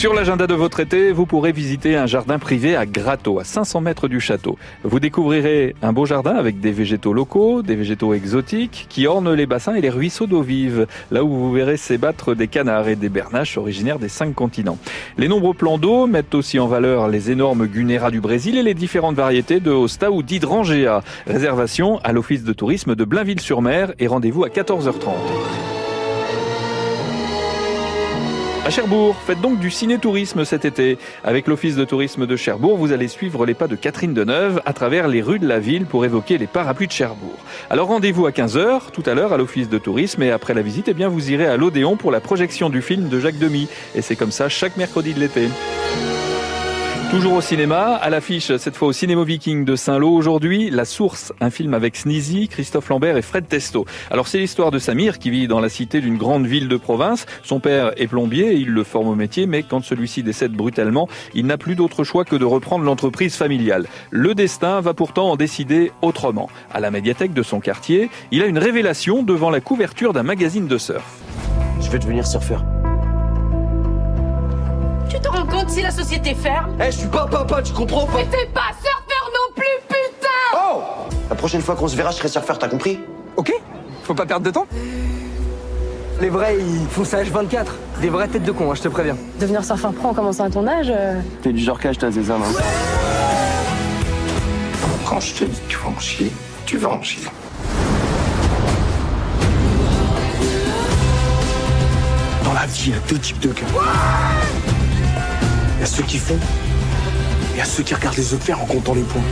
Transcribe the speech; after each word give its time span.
Sur 0.00 0.14
l'agenda 0.14 0.46
de 0.46 0.54
votre 0.54 0.80
été, 0.80 1.12
vous 1.12 1.26
pourrez 1.26 1.52
visiter 1.52 1.94
un 1.94 2.06
jardin 2.06 2.38
privé 2.38 2.74
à 2.74 2.86
Grato, 2.86 3.38
à 3.38 3.44
500 3.44 3.82
mètres 3.82 4.08
du 4.08 4.18
château. 4.18 4.56
Vous 4.82 4.98
découvrirez 4.98 5.76
un 5.82 5.92
beau 5.92 6.06
jardin 6.06 6.36
avec 6.36 6.58
des 6.58 6.72
végétaux 6.72 7.12
locaux, 7.12 7.60
des 7.60 7.76
végétaux 7.76 8.14
exotiques 8.14 8.86
qui 8.88 9.06
ornent 9.06 9.34
les 9.34 9.44
bassins 9.44 9.74
et 9.74 9.82
les 9.82 9.90
ruisseaux 9.90 10.26
d'eau 10.26 10.40
vive, 10.40 10.86
là 11.10 11.22
où 11.22 11.28
vous 11.28 11.52
verrez 11.52 11.76
s'ébattre 11.76 12.34
des 12.34 12.48
canards 12.48 12.88
et 12.88 12.96
des 12.96 13.10
bernaches 13.10 13.58
originaires 13.58 13.98
des 13.98 14.08
cinq 14.08 14.34
continents. 14.34 14.78
Les 15.18 15.28
nombreux 15.28 15.52
plans 15.52 15.76
d'eau 15.76 16.06
mettent 16.06 16.34
aussi 16.34 16.58
en 16.58 16.66
valeur 16.66 17.08
les 17.08 17.30
énormes 17.30 17.66
gunéras 17.66 18.10
du 18.10 18.22
Brésil 18.22 18.56
et 18.56 18.62
les 18.62 18.72
différentes 18.72 19.16
variétés 19.16 19.60
de 19.60 19.70
hosta 19.70 20.10
ou 20.10 20.22
d'hydrangea. 20.22 21.02
Réservation 21.26 21.98
à 21.98 22.12
l'office 22.12 22.42
de 22.42 22.54
tourisme 22.54 22.94
de 22.94 23.04
Blainville-sur-Mer 23.04 23.92
et 23.98 24.06
rendez-vous 24.06 24.44
à 24.44 24.48
14h30. 24.48 25.59
À 28.62 28.68
Cherbourg, 28.68 29.16
faites 29.26 29.40
donc 29.40 29.58
du 29.58 29.70
ciné-tourisme 29.70 30.44
cet 30.44 30.66
été. 30.66 30.98
Avec 31.24 31.46
l'Office 31.46 31.76
de 31.76 31.84
tourisme 31.84 32.26
de 32.26 32.36
Cherbourg, 32.36 32.76
vous 32.76 32.92
allez 32.92 33.08
suivre 33.08 33.46
les 33.46 33.54
pas 33.54 33.68
de 33.68 33.74
Catherine 33.74 34.12
Deneuve 34.12 34.60
à 34.66 34.74
travers 34.74 35.08
les 35.08 35.22
rues 35.22 35.38
de 35.38 35.48
la 35.48 35.58
ville 35.58 35.86
pour 35.86 36.04
évoquer 36.04 36.36
les 36.36 36.46
parapluies 36.46 36.86
de 36.86 36.92
Cherbourg. 36.92 37.38
Alors 37.70 37.88
rendez-vous 37.88 38.26
à 38.26 38.30
15h 38.30 38.90
tout 38.92 39.02
à 39.06 39.14
l'heure 39.14 39.32
à 39.32 39.38
l'Office 39.38 39.70
de 39.70 39.78
tourisme 39.78 40.22
et 40.22 40.30
après 40.30 40.52
la 40.52 40.62
visite, 40.62 40.88
eh 40.88 40.94
bien, 40.94 41.08
vous 41.08 41.30
irez 41.30 41.46
à 41.46 41.56
l'Odéon 41.56 41.96
pour 41.96 42.10
la 42.10 42.20
projection 42.20 42.68
du 42.68 42.82
film 42.82 43.08
de 43.08 43.18
Jacques 43.18 43.38
Demy. 43.38 43.66
Et 43.94 44.02
c'est 44.02 44.16
comme 44.16 44.30
ça 44.30 44.50
chaque 44.50 44.76
mercredi 44.76 45.14
de 45.14 45.20
l'été. 45.20 45.48
Toujours 47.10 47.32
au 47.32 47.40
cinéma, 47.40 47.96
à 47.96 48.08
l'affiche, 48.08 48.56
cette 48.56 48.76
fois 48.76 48.86
au 48.86 48.92
Cinéma 48.92 49.24
Viking 49.24 49.64
de 49.64 49.74
Saint-Lô 49.74 50.10
aujourd'hui, 50.10 50.70
La 50.70 50.84
Source, 50.84 51.32
un 51.40 51.50
film 51.50 51.74
avec 51.74 51.96
Sneezy, 51.96 52.46
Christophe 52.46 52.88
Lambert 52.88 53.16
et 53.16 53.22
Fred 53.22 53.48
Testo. 53.48 53.84
Alors 54.12 54.28
c'est 54.28 54.38
l'histoire 54.38 54.70
de 54.70 54.78
Samir 54.78 55.18
qui 55.18 55.28
vit 55.28 55.48
dans 55.48 55.58
la 55.58 55.68
cité 55.68 56.00
d'une 56.00 56.16
grande 56.16 56.46
ville 56.46 56.68
de 56.68 56.76
province. 56.76 57.26
Son 57.42 57.58
père 57.58 57.90
est 57.96 58.06
plombier 58.06 58.52
et 58.52 58.58
il 58.58 58.68
le 58.68 58.84
forme 58.84 59.08
au 59.08 59.16
métier, 59.16 59.46
mais 59.46 59.64
quand 59.64 59.82
celui-ci 59.82 60.22
décède 60.22 60.52
brutalement, 60.52 61.08
il 61.34 61.46
n'a 61.46 61.58
plus 61.58 61.74
d'autre 61.74 62.04
choix 62.04 62.24
que 62.24 62.36
de 62.36 62.44
reprendre 62.44 62.84
l'entreprise 62.84 63.34
familiale. 63.34 63.88
Le 64.10 64.36
destin 64.36 64.80
va 64.80 64.94
pourtant 64.94 65.32
en 65.32 65.36
décider 65.36 65.90
autrement. 66.02 66.48
À 66.72 66.78
la 66.78 66.92
médiathèque 66.92 67.32
de 67.32 67.42
son 67.42 67.58
quartier, 67.58 68.08
il 68.30 68.40
a 68.40 68.46
une 68.46 68.58
révélation 68.58 69.24
devant 69.24 69.50
la 69.50 69.60
couverture 69.60 70.12
d'un 70.12 70.22
magazine 70.22 70.68
de 70.68 70.78
surf. 70.78 71.18
Je 71.80 71.90
vais 71.90 71.98
devenir 71.98 72.24
surfeur. 72.24 72.62
Compte 75.60 75.70
si 75.70 75.82
la 75.82 75.90
société 75.90 76.34
ferme 76.34 76.74
Eh, 76.80 76.86
je 76.86 76.98
suis 76.98 77.08
pas 77.08 77.26
papa, 77.26 77.60
tu 77.60 77.72
comprends 77.72 78.06
pas 78.06 78.18
Mais 78.18 78.24
t'es 78.24 78.46
pas 78.54 78.70
surfeur 78.80 79.30
non 79.34 79.54
plus, 79.54 79.64
putain 79.88 80.28
Oh 80.54 80.80
La 81.28 81.36
prochaine 81.36 81.60
fois 81.60 81.76
qu'on 81.76 81.88
se 81.88 81.96
verra, 81.96 82.10
je 82.12 82.16
serai 82.16 82.28
surfeur, 82.28 82.58
t'as 82.58 82.68
compris? 82.68 82.98
Ok, 83.36 83.52
faut 84.04 84.14
pas 84.14 84.24
perdre 84.24 84.46
de 84.46 84.50
temps. 84.50 84.66
Les 86.20 86.30
vrais, 86.30 86.56
ils 86.58 86.86
font 86.88 87.04
ça 87.04 87.22
H24. 87.22 87.66
Des 88.00 88.08
vraies 88.08 88.28
têtes 88.28 88.44
de 88.44 88.52
con, 88.52 88.70
hein, 88.70 88.74
je 88.74 88.82
te 88.82 88.88
préviens. 88.88 89.16
Devenir 89.38 89.62
surfeur 89.62 89.92
pro 89.92 90.08
en 90.08 90.14
commençant 90.14 90.44
à 90.44 90.50
ton 90.50 90.66
âge, 90.66 90.90
euh, 90.90 91.20
T'es 91.42 91.52
du 91.52 91.62
genre 91.62 91.78
cache 91.78 91.98
ta 91.98 92.10
zézin, 92.10 92.38
non? 92.38 92.44
Quand 95.06 95.20
je 95.20 95.34
te 95.34 95.44
dis 95.44 95.60
que 95.60 95.68
tu 95.72 95.78
vas 95.78 95.88
en 95.90 96.00
chier, 96.00 96.32
tu 96.64 96.76
vas 96.78 96.88
en 96.90 97.02
chier. 97.02 97.28
Dans 102.44 102.52
la 102.54 102.66
vie, 102.66 102.82
il 102.86 102.90
y 102.92 102.94
a 102.94 103.00
deux 103.08 103.18
types 103.18 103.40
de 103.40 103.48
gars. 103.48 103.66
Il 105.80 105.84
y 105.84 105.86
ceux 105.86 106.02
qui 106.02 106.18
font, 106.18 106.36
et 107.56 107.60
a 107.62 107.64
ceux 107.64 107.82
qui 107.82 107.94
regardent 107.94 108.18
les 108.18 108.34
autres 108.34 108.42
faire 108.42 108.60
en 108.60 108.66
comptant 108.66 108.92
les 108.92 109.00
points. 109.00 109.22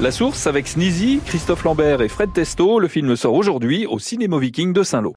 La 0.00 0.10
Source 0.10 0.48
avec 0.48 0.66
Sneezy, 0.66 1.20
Christophe 1.24 1.62
Lambert 1.62 2.00
et 2.00 2.08
Fred 2.08 2.32
Testo. 2.32 2.80
Le 2.80 2.88
film 2.88 3.14
sort 3.14 3.34
aujourd'hui 3.34 3.86
au 3.86 4.00
Cinéma 4.00 4.40
Viking 4.40 4.72
de 4.72 4.82
Saint-Lô. 4.82 5.10